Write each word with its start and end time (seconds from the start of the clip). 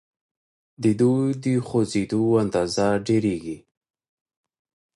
د 0.83 0.85
دوی 0.99 1.25
د 1.43 1.45
خوځیدو 1.67 2.21
اندازه 2.43 2.87
ډیریږي. 3.05 3.57